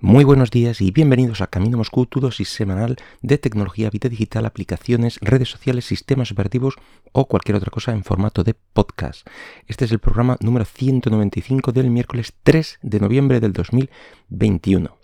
Muy 0.00 0.22
buenos 0.22 0.52
días 0.52 0.80
y 0.80 0.92
bienvenidos 0.92 1.40
a 1.40 1.48
Camino 1.48 1.76
Moscú, 1.76 2.06
tu 2.06 2.20
dosis 2.20 2.50
semanal 2.50 2.98
de 3.20 3.36
tecnología, 3.36 3.90
vida 3.90 4.08
digital, 4.08 4.46
aplicaciones, 4.46 5.18
redes 5.20 5.48
sociales, 5.48 5.86
sistemas 5.86 6.30
operativos 6.30 6.76
o 7.10 7.26
cualquier 7.26 7.56
otra 7.56 7.72
cosa 7.72 7.90
en 7.90 8.04
formato 8.04 8.44
de 8.44 8.54
podcast. 8.54 9.26
Este 9.66 9.86
es 9.86 9.90
el 9.90 9.98
programa 9.98 10.36
número 10.38 10.64
195 10.64 11.72
del 11.72 11.90
miércoles 11.90 12.32
3 12.44 12.78
de 12.80 13.00
noviembre 13.00 13.40
del 13.40 13.52
2021. 13.52 14.96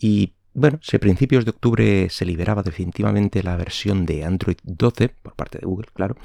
Y 0.00 0.32
bueno, 0.54 0.78
si 0.80 0.96
a 0.96 1.00
principios 1.00 1.44
de 1.44 1.50
octubre 1.50 2.08
se 2.08 2.24
liberaba 2.24 2.62
definitivamente 2.62 3.42
la 3.42 3.56
versión 3.56 4.06
de 4.06 4.24
Android 4.24 4.56
12 4.62 5.10
por 5.10 5.34
parte 5.34 5.58
de 5.58 5.66
Google, 5.66 5.88
claro, 5.92 6.16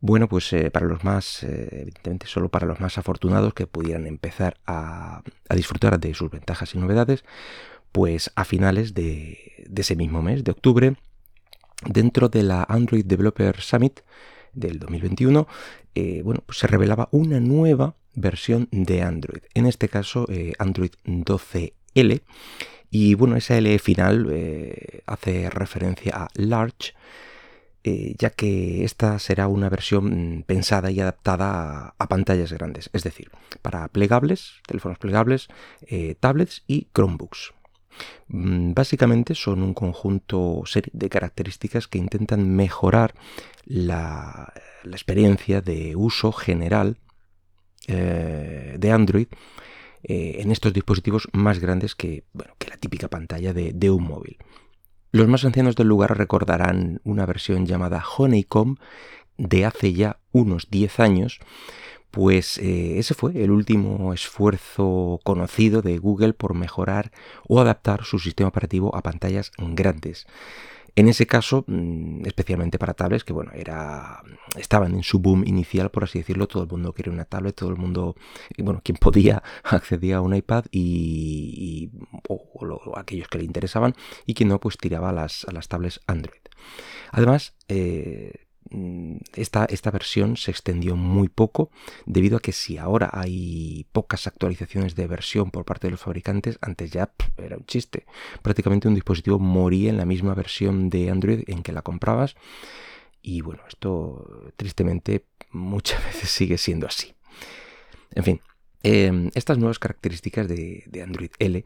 bueno, 0.00 0.28
pues 0.28 0.52
eh, 0.52 0.70
para 0.70 0.86
los 0.86 1.02
más, 1.02 1.42
eh, 1.42 1.68
evidentemente 1.72 2.26
solo 2.26 2.48
para 2.48 2.66
los 2.66 2.80
más 2.80 2.98
afortunados 2.98 3.52
que 3.54 3.66
pudieran 3.66 4.06
empezar 4.06 4.56
a, 4.66 5.22
disfrutar 5.54 5.98
de 5.98 6.14
sus 6.14 6.30
ventajas 6.30 6.74
y 6.74 6.78
novedades, 6.78 7.24
pues 7.90 8.30
a 8.36 8.44
finales 8.44 8.94
de, 8.94 9.66
ese 9.74 9.96
mismo 9.96 10.22
mes, 10.22 10.44
de 10.44 10.52
octubre, 10.52 10.96
dentro 11.84 12.28
de 12.28 12.42
la 12.44 12.64
Android 12.68 13.04
Developer 13.04 13.60
Summit 13.60 14.00
del 14.52 14.78
2021, 14.78 15.48
eh, 15.94 16.22
bueno, 16.22 16.42
pues 16.46 16.58
se 16.58 16.68
revelaba 16.68 17.08
una 17.10 17.40
nueva 17.40 17.96
versión 18.14 18.68
de 18.70 19.02
Android, 19.02 19.42
en 19.54 19.66
este 19.66 19.88
caso 19.88 20.26
Android 20.58 20.90
12L, 21.04 22.22
y 22.90 23.14
bueno, 23.14 23.36
esa 23.36 23.56
L 23.56 23.78
final 23.78 24.26
hace 25.06 25.50
referencia 25.50 26.12
a 26.16 26.28
Large, 26.34 26.94
eh, 27.90 28.14
ya 28.18 28.28
que 28.28 28.84
esta 28.84 29.18
será 29.18 29.48
una 29.48 29.70
versión 29.70 30.44
pensada 30.46 30.90
y 30.90 31.00
adaptada 31.00 31.94
a, 31.96 32.06
pantallas 32.06 32.52
grandes, 32.52 32.90
es 32.92 33.02
decir, 33.02 33.30
para 33.62 33.88
plegables, 33.88 34.60
teléfonos 34.66 34.98
plegables, 34.98 35.48
eh, 35.86 36.14
tablets 36.20 36.64
y 36.66 36.88
Chromebooks. 36.92 37.54
Mm, 38.28 38.74
básicamente 38.74 39.34
son 39.34 39.62
un 39.62 39.72
conjunto 39.72 40.62
de 40.92 41.08
características 41.08 41.88
que 41.88 41.96
intentan 41.96 42.54
mejorar 42.54 43.14
la, 43.64 44.52
experiencia 44.84 45.62
de 45.62 45.96
uso 45.96 46.30
general 46.32 46.98
eh, 47.86 48.76
de 48.78 48.92
Android 48.92 49.28
en 50.02 50.52
estos 50.52 50.72
dispositivos 50.72 51.28
más 51.32 51.58
grandes 51.58 51.94
que, 51.94 52.24
la 52.34 52.76
típica 52.76 53.08
pantalla 53.08 53.54
de 53.54 53.90
un 53.90 54.04
móvil. 54.04 54.36
Los 55.10 55.26
más 55.26 55.44
ancianos 55.44 55.74
del 55.74 55.88
lugar 55.88 56.18
recordarán 56.18 57.00
una 57.02 57.24
versión 57.24 57.64
llamada 57.64 58.04
Honeycomb 58.16 58.78
de 59.38 59.64
hace 59.64 59.94
ya 59.94 60.18
unos 60.32 60.68
10 60.70 61.00
años, 61.00 61.40
pues 62.10 62.58
eh, 62.58 62.98
ese 62.98 63.14
fue 63.14 63.42
el 63.42 63.50
último 63.50 64.12
esfuerzo 64.12 65.20
conocido 65.24 65.80
de 65.80 65.96
Google 65.96 66.34
por 66.34 66.54
mejorar 66.54 67.10
o 67.46 67.60
adaptar 67.60 68.04
su 68.04 68.18
sistema 68.18 68.48
operativo 68.48 68.94
a 68.94 69.02
pantallas 69.02 69.50
grandes. 69.56 70.26
En 70.98 71.06
ese 71.06 71.28
caso, 71.28 71.64
mm, 71.68 72.26
especialmente 72.26 72.76
para 72.76 72.92
tablets, 72.92 73.22
que 73.22 73.32
bueno, 73.32 73.52
era, 73.54 74.20
estaban 74.56 74.94
en 74.94 75.04
su 75.04 75.20
boom 75.20 75.44
inicial, 75.46 75.92
por 75.92 76.02
así 76.02 76.18
decirlo, 76.18 76.48
todo 76.48 76.64
el 76.64 76.68
mundo 76.68 76.92
quería 76.92 77.12
una 77.12 77.24
tablet, 77.24 77.54
todo 77.54 77.70
el 77.70 77.76
mundo, 77.76 78.16
bueno, 78.58 78.80
quien 78.82 78.98
podía 78.98 79.44
accedía 79.62 80.16
a 80.16 80.22
un 80.22 80.34
iPad 80.34 80.64
y, 80.72 81.92
o, 82.28 82.94
aquellos 82.96 83.28
que 83.28 83.38
le 83.38 83.44
interesaban 83.44 83.94
y 84.26 84.34
quien 84.34 84.48
no, 84.48 84.58
pues 84.58 84.76
tiraba 84.76 85.10
a 85.10 85.12
las, 85.12 85.44
a 85.44 85.52
las 85.52 85.68
tablets 85.68 86.00
Android. 86.08 86.40
Además, 87.12 87.54
eh, 87.68 88.47
esta, 89.34 89.64
esta, 89.64 89.90
versión 89.90 90.36
se 90.36 90.50
extendió 90.50 90.96
muy 90.96 91.28
poco 91.28 91.70
debido 92.06 92.36
a 92.36 92.40
que 92.40 92.52
si 92.52 92.78
ahora 92.78 93.10
hay 93.12 93.86
pocas 93.92 94.26
actualizaciones 94.26 94.94
de 94.94 95.06
versión 95.06 95.50
por 95.50 95.64
parte 95.64 95.86
de 95.86 95.92
los 95.92 96.00
fabricantes, 96.00 96.58
antes 96.60 96.90
ya 96.90 97.10
era 97.36 97.56
un 97.56 97.66
chiste. 97.66 98.06
Prácticamente 98.42 98.88
un 98.88 98.94
dispositivo 98.94 99.38
moría 99.38 99.90
en 99.90 99.96
la 99.96 100.04
misma 100.04 100.34
versión 100.34 100.90
de 100.90 101.10
Android 101.10 101.44
en 101.46 101.62
que 101.62 101.72
la 101.72 101.82
comprabas 101.82 102.36
y 103.22 103.40
bueno, 103.40 103.62
esto 103.68 104.52
tristemente 104.56 105.24
muchas 105.50 106.04
veces 106.06 106.30
sigue 106.30 106.58
siendo 106.58 106.86
así. 106.86 107.14
En 108.14 108.24
fin, 108.24 108.40
em, 108.82 109.30
estas 109.34 109.58
nuevas 109.58 109.78
características 109.78 110.48
de 110.48 111.02
Android 111.02 111.30
L 111.38 111.64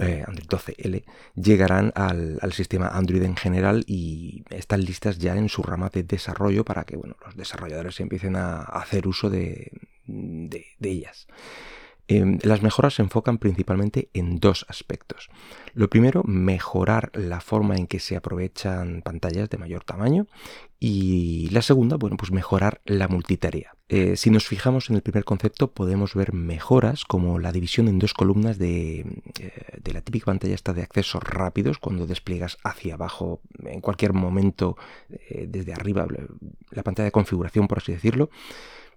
eh, 0.00 0.24
Android 0.26 0.48
12L 0.48 1.04
llegarán 1.34 1.92
al, 1.94 2.52
sistema 2.52 2.88
Android 2.88 3.22
en 3.22 3.36
general 3.36 3.84
y 3.86 4.44
están 4.50 4.84
listas 4.84 5.18
ya 5.18 5.36
en 5.36 5.48
su 5.48 5.62
rama 5.62 5.90
de 5.92 6.02
desarrollo 6.02 6.64
para 6.64 6.84
que 6.84 6.96
bueno, 6.96 7.16
los 7.24 7.36
desarrolladores 7.36 8.00
empiecen 8.00 8.36
a 8.36 8.62
hacer 8.62 9.06
uso 9.06 9.28
de 9.30 9.70
ellas. 10.80 11.26
Em, 12.14 12.38
las 12.42 12.60
mejoras 12.60 12.94
se 12.94 13.02
enfocan 13.02 13.38
principalmente 13.38 14.10
en 14.12 14.38
dos 14.38 14.66
aspectos. 14.68 15.30
Lo 15.72 15.88
primero, 15.88 16.22
mejorar 16.24 17.10
la 17.14 17.40
forma 17.40 17.76
en 17.76 17.86
que 17.86 18.00
se 18.00 18.16
aprovechan 18.16 19.00
pantallas 19.00 19.48
de 19.48 19.56
mayor 19.56 19.82
tamaño 19.84 20.26
y 20.78 21.48
la 21.50 21.62
segunda, 21.62 21.96
bueno, 21.96 22.18
pues 22.18 22.30
mejorar 22.30 22.82
la 22.84 23.08
multitarea. 23.08 23.72
Eh, 23.88 24.16
si 24.16 24.30
nos 24.30 24.46
fijamos 24.46 24.90
en 24.90 24.96
el 24.96 25.02
primer 25.02 25.24
concepto, 25.24 25.70
podemos 25.72 26.14
ver 26.14 26.34
mejoras 26.34 27.06
como 27.06 27.38
la 27.38 27.50
división 27.50 27.88
en 27.88 27.98
dos 27.98 28.12
columnas 28.12 28.58
de, 28.58 29.06
eh, 29.40 29.92
la 29.92 30.02
típica 30.02 30.26
pantalla 30.26 30.54
esta 30.54 30.74
de 30.74 30.82
accesos 30.82 31.22
rápidos, 31.22 31.78
cuando 31.78 32.06
despliegas 32.06 32.58
hacia 32.62 32.94
abajo 32.94 33.40
en 33.64 33.80
cualquier 33.80 34.12
momento 34.12 34.76
eh, 35.08 35.46
desde 35.48 35.72
arriba 35.72 36.06
la 36.70 36.82
pantalla 36.82 37.06
de 37.06 37.12
configuración, 37.12 37.68
por 37.68 37.78
así 37.78 37.92
decirlo, 37.92 38.28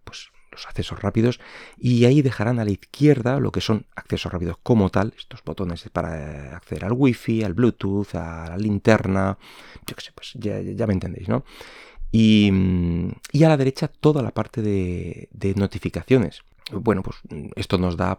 pues 0.03 0.31
los 0.55 0.65
accesos 0.65 1.01
rápidos 1.01 1.39
y 1.77 2.05
ahí 2.05 2.21
dejarán 2.21 2.59
a 2.59 2.65
la 2.65 2.71
izquierda 2.71 3.39
lo 3.39 3.51
que 3.51 3.61
son 3.61 3.85
accesos 3.95 4.31
rápidos 4.31 4.57
como 4.63 4.89
tal, 4.89 5.13
estos 5.17 5.43
botones 5.43 5.87
para 5.91 6.55
acceder 6.55 6.85
al 6.85 6.93
wifi, 6.93 7.43
al 7.43 7.53
bluetooth, 7.53 8.15
a 8.15 8.49
la 8.49 8.57
linterna, 8.57 9.37
yo 9.85 9.95
qué 9.95 10.01
sé, 10.01 10.11
pues 10.13 10.33
ya, 10.35 10.87
me 10.87 10.93
entendéis, 10.93 11.27
¿no? 11.27 11.43
Y, 12.11 12.49
a 13.43 13.49
la 13.49 13.57
derecha 13.57 13.89
toda 13.89 14.23
la 14.23 14.31
parte 14.31 14.61
de, 14.61 15.53
notificaciones. 15.55 16.41
Bueno, 16.71 17.03
pues 17.03 17.17
esto 17.55 17.77
nos 17.77 17.97
da, 17.97 18.17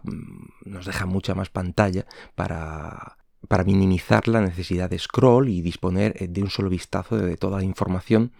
nos 0.63 0.85
deja 0.85 1.05
mucha 1.05 1.35
más 1.35 1.49
pantalla 1.49 2.05
para, 2.35 3.17
para 3.47 3.63
minimizar 3.63 4.27
la 4.27 4.41
necesidad 4.41 4.89
de 4.89 4.99
scroll 4.99 5.49
y 5.49 5.61
disponer 5.61 6.13
de 6.29 6.43
un 6.43 6.49
solo 6.49 6.69
vistazo 6.69 7.17
de 7.17 7.35
toda 7.37 7.57
la 7.57 7.65
información 7.65 8.31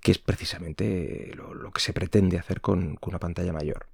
que 0.00 0.12
es 0.12 0.18
precisamente 0.18 1.32
lo, 1.34 1.70
que 1.70 1.80
se 1.80 1.92
pretende 1.92 2.38
hacer 2.38 2.60
con, 2.60 2.98
una 3.02 3.18
pantalla 3.18 3.52
mayor. 3.52 3.86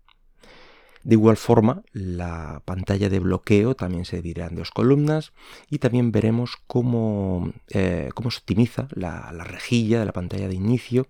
De 1.02 1.14
igual 1.14 1.36
forma, 1.36 1.82
la 1.92 2.62
pantalla 2.64 3.08
de 3.08 3.20
bloqueo 3.20 3.76
también 3.76 4.04
se 4.04 4.16
dividirá 4.16 4.48
en 4.48 4.56
dos 4.56 4.72
columnas 4.72 5.32
y 5.70 5.78
también 5.78 6.10
veremos 6.10 6.56
cómo, 6.66 7.52
eh, 7.68 8.10
cómo 8.14 8.32
se 8.32 8.40
optimiza 8.40 8.88
la, 8.90 9.30
la, 9.32 9.44
rejilla 9.44 10.00
de 10.00 10.06
la 10.06 10.12
pantalla 10.12 10.48
de 10.48 10.54
inicio 10.54 11.06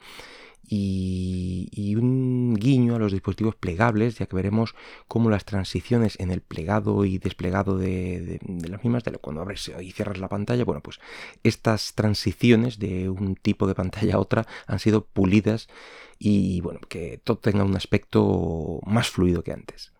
y, 0.68 1.94
un 1.96 2.54
guiño 2.54 2.96
a 2.96 2.98
los 2.98 3.12
dispositivos 3.12 3.54
plegables, 3.54 4.18
ya 4.18 4.26
que 4.26 4.36
veremos 4.36 4.74
cómo 5.08 5.30
las 5.30 5.44
transiciones 5.44 6.18
en 6.20 6.30
el 6.30 6.40
plegado 6.40 7.04
y 7.04 7.18
desplegado 7.18 7.78
de, 7.78 8.40
las 8.68 8.82
mismas, 8.82 9.04
de 9.04 9.12
cuando 9.18 9.42
abres 9.42 9.70
y 9.80 9.92
cierras 9.92 10.18
la 10.18 10.28
pantalla, 10.28 10.64
bueno, 10.64 10.82
pues 10.82 11.00
estas 11.42 11.94
transiciones 11.94 12.78
de 12.78 13.08
un 13.08 13.36
tipo 13.36 13.66
de 13.66 13.74
pantalla 13.74 14.16
a 14.16 14.18
otra 14.18 14.46
han 14.66 14.78
sido 14.78 15.04
pulidas 15.04 15.68
y 16.18 16.60
bueno, 16.60 16.80
que 16.88 17.20
todo 17.22 17.38
tenga 17.38 17.64
un 17.64 17.76
aspecto 17.76 18.80
más 18.84 19.10
fluido 19.10 19.42
que 19.42 19.52
antes. 19.52 19.92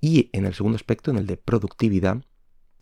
Y 0.00 0.30
en 0.32 0.46
el 0.46 0.54
segundo 0.54 0.76
aspecto, 0.76 1.10
en 1.10 1.18
el 1.18 1.26
de 1.26 1.36
productividad, 1.36 2.24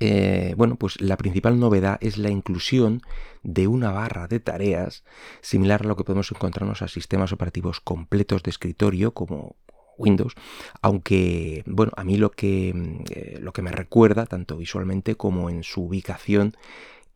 eh, 0.01 0.55
bueno, 0.57 0.77
pues 0.77 0.99
la 1.01 1.19
principal 1.19 1.61
novedad 1.61 1.99
es 2.01 2.17
la 2.17 2.31
inclusión 2.31 3.03
de 3.43 3.69
una 3.69 3.93
barra 3.93 4.29
de 4.29 4.41
tareas 4.41 5.05
similar 5.43 5.83
a 5.83 5.89
lo 5.89 5.97
que 5.97 6.05
podemos 6.05 6.33
encontrarnos 6.33 6.81
a 6.81 6.89
sistemas 6.89 7.33
operativos 7.33 7.81
completos 7.81 8.43
de 8.43 8.51
escritorio 8.51 9.13
como 9.13 9.57
Windows, 9.99 10.35
aunque 10.81 11.63
bueno, 11.67 11.93
a 11.97 12.05
mí 12.05 12.17
lo 12.17 12.31
que, 12.31 12.71
eh, 13.11 13.39
lo 13.43 13.53
que 13.53 13.61
me 13.61 13.73
recuerda, 13.73 14.25
tanto 14.25 14.57
visualmente 14.57 15.17
como 15.17 15.51
en 15.51 15.63
su 15.63 15.83
ubicación, 15.83 16.55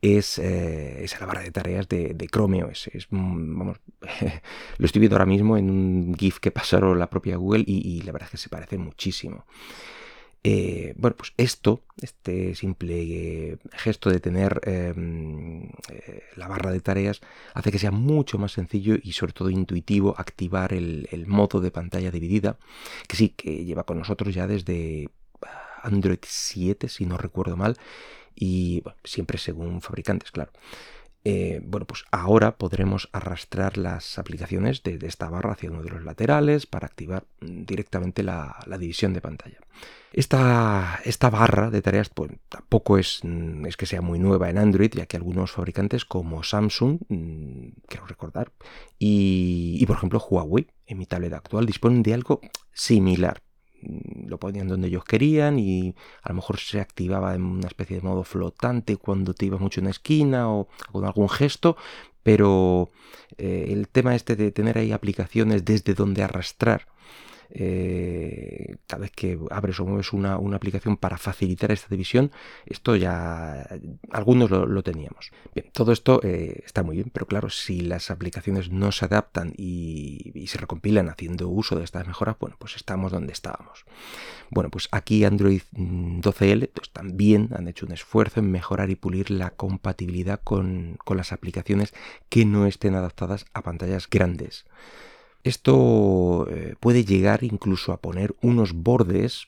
es, 0.01 0.37
eh, 0.37 1.03
la 1.19 1.25
barra 1.25 1.41
de 1.41 1.51
tareas 1.51 1.87
de, 1.89 2.27
Chrome 2.31 2.63
OS. 2.63 2.91
Es, 2.93 3.07
mm, 3.09 3.57
vamos, 3.57 3.79
lo 4.77 4.85
estoy 4.85 4.99
viendo 4.99 5.15
ahora 5.15 5.25
mismo 5.25 5.57
en 5.57 5.71
un 5.71 6.15
GIF 6.15 6.39
que 6.39 6.51
pasaron 6.51 6.99
la 6.99 7.09
propia 7.09 7.37
Google 7.37 7.63
y 7.65 8.03
la 8.03 8.11
verdad 8.11 8.27
es 8.27 8.31
que 8.31 8.37
se 8.37 8.49
parece 8.49 8.77
muchísimo. 8.77 9.45
Eh, 10.47 10.93
bueno, 10.95 11.17
pues 11.17 11.33
esto, 11.37 11.81
este 11.99 12.53
simple 12.53 13.57
gesto 13.71 14.11
de 14.11 14.19
tener 14.19 14.61
em, 14.63 15.63
eh, 15.89 16.21
la 16.35 16.47
barra 16.47 16.71
de 16.71 16.81
tareas, 16.81 17.19
hace 17.55 17.71
que 17.71 17.79
sea 17.79 17.89
mucho 17.89 18.37
más 18.37 18.51
sencillo 18.51 18.95
y 19.01 19.13
sobre 19.13 19.33
todo 19.33 19.49
intuitivo 19.49 20.13
activar 20.15 20.73
el, 20.73 21.25
modo 21.25 21.61
de 21.61 21.71
pantalla 21.71 22.11
dividida, 22.11 22.59
que 23.07 23.15
sí, 23.15 23.29
que 23.29 23.65
lleva 23.65 23.85
con 23.85 23.97
nosotros 23.97 24.35
ya 24.35 24.45
desde 24.45 25.09
Android 25.81 26.19
7, 26.21 26.89
si 26.89 27.07
no 27.07 27.17
recuerdo 27.17 27.57
mal, 27.57 27.75
y 28.35 28.83
siempre 29.03 29.39
según 29.39 29.81
fabricantes, 29.81 30.29
claro. 30.29 30.51
Eh, 31.27 31.59
bueno, 31.65 31.87
pues 31.87 32.05
ahora 32.11 32.55
podremos 32.55 33.09
arrastrar 33.11 33.79
las 33.79 34.19
aplicaciones 34.19 34.83
desde 34.83 35.07
esta 35.07 35.27
barra 35.27 35.53
hacia 35.53 35.71
uno 35.71 35.81
de 35.81 35.89
los 35.89 36.03
laterales 36.03 36.67
para 36.67 36.85
activar 36.85 37.25
mm, 37.41 37.65
directamente 37.65 38.21
la, 38.21 38.55
división 38.79 39.13
de 39.13 39.21
pantalla. 39.21 39.57
Esta, 40.13 40.99
esta, 41.03 41.31
barra 41.31 41.71
de 41.71 41.81
tareas 41.81 42.09
pues, 42.09 42.31
tampoco 42.47 42.99
es, 42.99 43.21
mm, 43.23 43.65
es, 43.65 43.75
que 43.75 43.87
sea 43.87 44.01
muy 44.01 44.19
nueva 44.19 44.51
en 44.51 44.59
Android, 44.59 44.91
ya 44.93 45.07
que 45.07 45.17
algunos 45.17 45.51
fabricantes 45.51 46.05
como 46.05 46.43
Samsung, 46.43 46.99
mm, 47.09 47.69
quiero 47.87 48.05
recordar, 48.05 48.51
y, 48.99 49.77
y 49.79 49.85
por 49.87 49.97
ejemplo 49.97 50.19
Huawei, 50.19 50.67
en 50.85 50.99
mi 50.99 51.07
tablet 51.07 51.33
actual, 51.33 51.65
disponen 51.65 52.03
de 52.03 52.13
algo 52.13 52.39
similar. 52.71 53.41
Mm, 53.85 54.27
lo 54.27 54.39
ponían 54.39 54.67
donde 54.67 54.87
ellos 54.87 55.03
querían 55.05 55.59
y 55.59 55.95
a 56.23 56.29
lo 56.29 56.35
mejor 56.35 56.59
se 56.59 56.79
activaba 56.79 57.35
en 57.35 57.43
una 57.43 57.67
especie 57.67 57.97
de 57.97 58.01
modo 58.01 58.23
flotante 58.23 58.97
cuando 58.97 59.33
te 59.33 59.45
ibas 59.45 59.61
mucho 59.61 59.79
en 59.79 59.85
una 59.85 59.91
esquina 59.91 60.49
o 60.51 60.67
con 60.91 61.05
algún 61.05 61.29
gesto, 61.29 61.77
pero 62.23 62.89
eh, 63.37 63.67
el 63.69 63.87
tema 63.87 64.15
este 64.15 64.35
de 64.35 64.51
tener 64.51 64.77
ahí 64.77 64.91
aplicaciones 64.91 65.65
desde 65.65 65.93
donde 65.93 66.23
arrastrar 66.23 66.87
eh, 67.51 68.64
cada 68.87 69.01
vez 69.01 69.11
que 69.11 69.39
abres 69.51 69.79
o 69.79 69.85
mueves 69.85 70.13
una, 70.13 70.35
aplicación 70.55 70.97
para 70.97 71.17
facilitar 71.17 71.71
esta 71.71 71.87
división, 71.89 72.31
esto 72.65 72.95
ya 72.95 73.67
algunos 74.11 74.49
lo, 74.49 74.83
teníamos. 74.83 75.31
Bien, 75.53 75.69
todo 75.73 75.91
esto 75.91 76.21
eh, 76.23 76.61
está 76.65 76.83
muy 76.83 76.95
bien, 76.95 77.09
pero 77.13 77.25
claro, 77.25 77.49
si 77.49 77.81
las 77.81 78.11
aplicaciones 78.11 78.69
no 78.69 78.91
se 78.91 79.05
adaptan 79.05 79.53
y, 79.57 80.45
se 80.47 80.57
recompilan 80.59 81.09
haciendo 81.09 81.49
uso 81.49 81.75
de 81.75 81.83
estas 81.83 82.07
mejoras, 82.07 82.37
bueno, 82.39 82.55
pues 82.59 82.75
estamos 82.75 83.11
donde 83.11 83.33
estábamos. 83.33 83.85
Bueno, 84.51 84.69
pues 84.69 84.87
aquí 84.91 85.25
Android 85.25 85.61
12L 85.73 86.69
pues 86.73 86.91
también 86.91 87.49
han 87.55 87.67
hecho 87.67 87.85
un 87.85 87.91
esfuerzo 87.91 88.39
en 88.39 88.51
mejorar 88.51 88.89
y 88.91 88.95
pulir 88.95 89.31
la 89.31 89.49
compatibilidad 89.49 90.39
con, 90.43 90.97
con 91.03 91.17
las 91.17 91.31
aplicaciones 91.31 91.93
que 92.29 92.45
no 92.45 92.67
estén 92.67 92.95
adaptadas 92.95 93.45
a 93.53 93.63
pantallas 93.63 94.07
grandes. 94.09 94.65
Esto 95.45 96.47
eh, 96.49 96.73
puede 96.79 97.05
llegar 97.05 97.43
incluso 97.43 97.93
a 97.93 98.01
poner 98.01 98.35
unos 98.41 98.73
bordes 98.73 99.47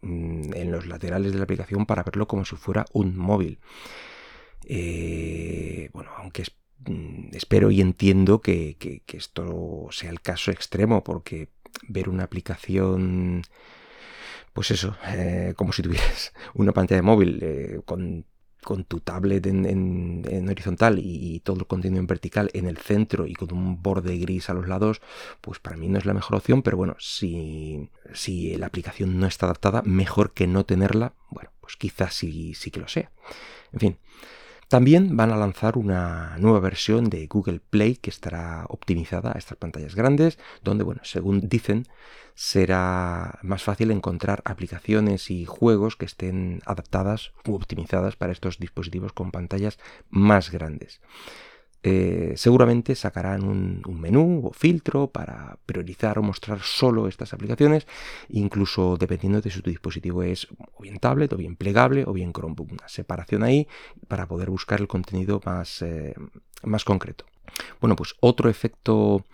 mm, 0.00 0.52
en 0.54 0.72
los 0.72 0.86
laterales 0.86 1.30
de 1.30 1.38
la 1.38 1.44
aplicación 1.44 1.86
para 1.86 2.02
verlo 2.02 2.26
como 2.26 2.44
si 2.44 2.56
fuera 2.56 2.84
un 2.92 3.16
móvil. 3.16 3.60
Eh, 4.64 5.88
bueno, 5.92 6.10
aunque 6.16 6.42
mm, 6.86 7.28
espero 7.36 7.70
y 7.70 7.80
entiendo 7.80 8.40
que, 8.40 8.76
esto 9.06 9.86
sea 9.92 10.10
el 10.10 10.20
caso 10.20 10.50
extremo, 10.50 11.04
porque 11.04 11.50
ver 11.86 12.08
una 12.08 12.24
aplicación, 12.24 13.42
pues 14.52 14.72
eso, 14.72 14.96
eh, 15.06 15.54
como 15.56 15.72
si 15.72 15.82
tuvieras 15.82 16.32
una 16.54 16.72
pantalla 16.72 17.02
de 17.02 17.06
móvil 17.06 17.82
con 17.84 18.26
con 18.66 18.82
tu 18.82 18.98
tablet 18.98 19.46
en, 19.46 20.48
horizontal 20.50 20.98
y, 20.98 21.38
todo 21.44 21.56
el 21.56 21.68
contenido 21.68 22.00
en 22.00 22.08
vertical 22.08 22.50
en 22.52 22.66
el 22.66 22.78
centro 22.78 23.24
y 23.28 23.34
con 23.34 23.52
un 23.52 23.80
borde 23.80 24.18
gris 24.18 24.50
a 24.50 24.54
los 24.54 24.66
lados, 24.66 25.00
pues 25.40 25.60
para 25.60 25.76
mí 25.76 25.86
no 25.88 25.98
es 25.98 26.04
la 26.04 26.14
mejor 26.14 26.38
opción, 26.38 26.62
pero 26.62 26.76
bueno, 26.76 26.96
si, 26.98 27.88
si 28.12 28.56
la 28.56 28.66
aplicación 28.66 29.20
no 29.20 29.28
está 29.28 29.46
adaptada, 29.46 29.82
mejor 29.82 30.32
que 30.32 30.48
no 30.48 30.66
tenerla, 30.66 31.14
bueno, 31.30 31.50
pues 31.60 31.76
quizás 31.76 32.12
sí, 32.12 32.54
sí 32.54 32.72
que 32.72 32.80
lo 32.80 32.88
sea. 32.88 33.12
En 33.72 33.78
fin. 33.78 33.98
También 34.68 35.16
van 35.16 35.30
a 35.30 35.36
lanzar 35.36 35.78
una 35.78 36.36
nueva 36.38 36.58
versión 36.58 37.08
de 37.08 37.28
Google 37.28 37.60
Play 37.60 37.96
que 37.96 38.10
estará 38.10 38.66
optimizada 38.68 39.30
a 39.32 39.38
estas 39.38 39.56
pantallas 39.58 39.94
grandes, 39.94 40.40
donde, 40.64 40.82
bueno, 40.82 41.02
según 41.04 41.48
dicen, 41.48 41.86
será 42.34 43.38
más 43.42 43.62
fácil 43.62 43.92
encontrar 43.92 44.42
aplicaciones 44.44 45.30
y 45.30 45.44
juegos 45.44 45.94
que 45.94 46.04
estén 46.04 46.62
adaptadas 46.66 47.32
u 47.46 47.54
optimizadas 47.54 48.16
para 48.16 48.32
estos 48.32 48.58
dispositivos 48.58 49.12
con 49.12 49.30
pantallas 49.30 49.78
más 50.10 50.50
grandes. 50.50 51.00
Eh, 51.88 52.32
seguramente 52.34 52.96
sacarán 52.96 53.46
un, 53.46 53.80
menú 54.00 54.42
o 54.42 54.50
filtro 54.50 55.06
para 55.06 55.54
priorizar 55.66 56.18
o 56.18 56.22
mostrar 56.26 56.58
solo 56.58 57.06
estas 57.06 57.30
aplicaciones, 57.30 57.86
incluso 58.28 58.96
dependiendo 58.98 59.40
de 59.40 59.52
si 59.54 59.62
tu 59.62 59.70
dispositivo 59.70 60.24
es 60.24 60.48
o 60.50 60.82
bien 60.82 60.98
tablet, 60.98 61.32
o 61.32 61.36
bien 61.36 61.54
plegable, 61.54 62.02
o 62.04 62.12
bien 62.12 62.32
Chromebook. 62.32 62.72
Una 62.72 62.88
separación 62.88 63.44
ahí 63.44 63.68
para 64.08 64.26
poder 64.26 64.50
buscar 64.50 64.80
el 64.80 64.88
contenido 64.88 65.40
más, 65.46 65.80
eh, 65.82 66.16
más 66.64 66.82
concreto. 66.84 67.24
Bueno, 67.80 67.94
pues 67.94 68.16
otro 68.18 68.50
efecto 68.50 69.24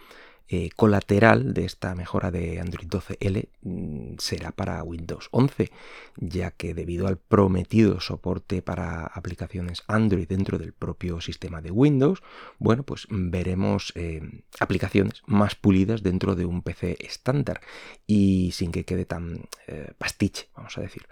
eh, 0.54 0.68
colateral 0.76 1.54
de 1.54 1.64
esta 1.64 1.94
mejora 1.94 2.30
de 2.30 2.60
Android 2.60 2.86
12L 2.86 3.48
mm, 3.62 4.16
será 4.18 4.52
para 4.52 4.82
Windows 4.82 5.28
11, 5.30 5.72
ya 6.16 6.50
que 6.50 6.74
debido 6.74 7.06
al 7.06 7.16
prometido 7.16 8.00
soporte 8.00 8.60
para 8.60 9.06
aplicaciones 9.06 9.82
Android 9.86 10.28
dentro 10.28 10.58
del 10.58 10.74
propio 10.74 11.22
sistema 11.22 11.62
de 11.62 11.70
Windows, 11.70 12.22
bueno, 12.58 12.82
pues 12.82 13.06
veremos 13.08 13.94
eh, 13.96 14.20
aplicaciones 14.60 15.22
más 15.24 15.54
pulidas 15.54 16.02
dentro 16.02 16.34
de 16.34 16.44
un 16.44 16.60
PC 16.60 16.98
estándar 17.00 17.62
y 18.06 18.50
sin 18.52 18.72
que 18.72 18.84
quede 18.84 19.06
tan 19.06 19.48
eh, 19.68 19.94
pastiche, 19.96 20.50
vamos 20.54 20.76
a 20.76 20.82
decir. 20.82 21.06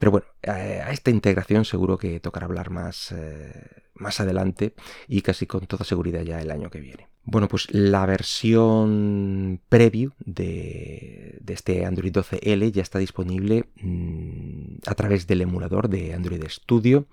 Pero 0.00 0.10
bueno, 0.10 0.26
a 0.48 0.90
esta 0.90 1.10
integración 1.10 1.64
seguro 1.64 1.98
que 1.98 2.18
tocará 2.20 2.46
hablar 2.46 2.70
más, 2.70 3.14
más 3.94 4.18
adelante 4.18 4.74
y 5.06 5.20
casi 5.20 5.46
con 5.46 5.66
toda 5.66 5.84
seguridad 5.84 6.22
ya 6.22 6.40
el 6.40 6.50
año 6.50 6.70
que 6.70 6.80
viene. 6.80 7.10
Bueno, 7.24 7.48
pues 7.48 7.72
la 7.72 8.06
versión 8.06 9.60
preview 9.68 10.12
de, 10.18 11.40
este 11.46 11.84
Android 11.84 12.12
12L 12.12 12.72
ya 12.72 12.82
está 12.82 12.98
disponible 12.98 13.66
mm, 13.76 14.59
a 14.86 14.94
través 14.94 15.26
del 15.26 15.42
emulador 15.42 15.88
de 15.88 16.14
Android 16.14 16.42
Studio. 16.48 17.06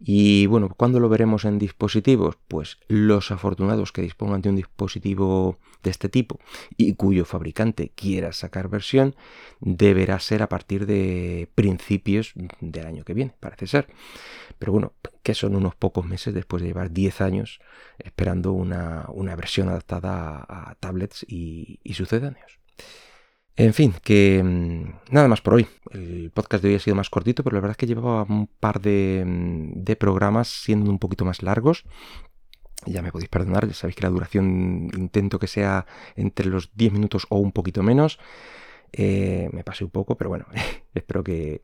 Y 0.00 0.46
bueno, 0.46 0.68
¿cuándo 0.76 1.00
lo 1.00 1.08
veremos 1.08 1.44
en 1.44 1.58
dispositivos? 1.58 2.36
Pues 2.48 2.78
los 2.88 3.30
afortunados 3.30 3.92
que 3.92 4.02
dispongan 4.02 4.42
de 4.42 4.50
un 4.50 4.56
dispositivo 4.56 5.58
de 5.82 5.90
este 5.90 6.08
tipo 6.08 6.40
y 6.76 6.94
cuyo 6.94 7.24
fabricante 7.24 7.92
quiera 7.94 8.32
sacar 8.32 8.68
versión, 8.68 9.14
deberá 9.60 10.18
ser 10.18 10.42
a 10.42 10.48
partir 10.48 10.86
de 10.86 11.48
principios 11.54 12.32
del 12.60 12.86
año 12.86 13.04
que 13.04 13.14
viene, 13.14 13.34
parece 13.38 13.66
ser. 13.66 13.88
Pero 14.58 14.72
bueno, 14.72 14.92
que 15.22 15.34
son 15.34 15.54
unos 15.54 15.74
pocos 15.74 16.04
meses 16.04 16.34
después 16.34 16.62
de 16.62 16.68
llevar 16.68 16.90
10 16.90 17.20
años 17.20 17.60
esperando 17.98 18.52
una, 18.52 19.06
versión 19.36 19.68
adaptada 19.68 20.44
a, 20.48 20.74
tablets 20.80 21.24
y, 21.28 21.80
sucedáneos. 21.94 22.58
En 23.56 23.72
fin, 23.72 23.94
que 24.02 24.42
mm, 24.42 25.12
nada 25.14 25.28
más 25.28 25.40
por 25.40 25.54
hoy. 25.54 25.68
El 25.92 26.30
podcast 26.32 26.62
de 26.62 26.70
hoy 26.70 26.74
ha 26.76 26.80
sido 26.80 26.96
más 26.96 27.10
cortito, 27.10 27.44
pero 27.44 27.54
la 27.54 27.60
verdad 27.60 27.72
es 27.72 27.76
que 27.76 27.86
llevaba 27.86 28.24
un 28.24 28.48
par 28.48 28.80
de, 28.80 29.22
mm, 29.24 29.92
programas 29.98 30.48
siendo 30.48 30.90
un 30.90 30.98
poquito 30.98 31.24
más 31.24 31.42
largos. 31.42 31.84
Ya 32.86 33.00
me 33.00 33.12
podéis 33.12 33.30
perdonar, 33.30 33.66
ya 33.66 33.74
sabéis 33.74 33.96
que 33.96 34.02
la 34.02 34.10
duración 34.10 34.90
intento 34.96 35.38
que 35.38 35.46
sea 35.46 35.86
entre 36.16 36.46
los 36.46 36.74
10 36.74 36.92
minutos 36.92 37.26
o 37.30 37.38
un 37.38 37.52
poquito 37.52 37.82
menos. 37.82 38.18
Eh, 38.92 39.48
me 39.52 39.64
pasé 39.64 39.84
un 39.84 39.90
poco, 39.90 40.16
pero 40.16 40.30
bueno, 40.30 40.46
espero 40.94 41.24
que, 41.24 41.62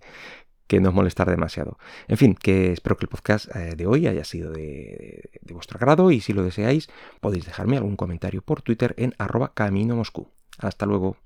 que 0.70 0.80
no 0.80 0.90
os 0.90 0.94
molestar 0.94 1.28
demasiado. 1.28 1.78
En 2.06 2.16
fin, 2.16 2.36
que 2.36 2.70
espero 2.70 2.96
que 2.96 3.06
el 3.06 3.08
podcast 3.08 3.50
eh, 3.56 3.74
de 3.74 3.86
hoy 3.88 4.06
haya 4.06 4.22
sido 4.22 4.52
de, 4.52 5.28
vuestro 5.50 5.78
agrado 5.78 6.12
y 6.12 6.20
si 6.20 6.32
lo 6.32 6.44
deseáis 6.44 6.88
podéis 7.20 7.44
dejarme 7.44 7.76
algún 7.76 7.96
comentario 7.96 8.40
por 8.40 8.62
Twitter 8.62 8.94
en 8.96 9.12
arroba 9.18 9.52
camino 9.52 9.96
moscú. 9.96 10.30
Hasta 10.58 10.86
luego. 10.86 11.16